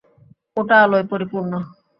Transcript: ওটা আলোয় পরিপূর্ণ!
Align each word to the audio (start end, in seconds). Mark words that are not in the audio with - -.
ওটা 0.57 0.75
আলোয় 0.83 1.05
পরিপূর্ণ! 1.11 1.51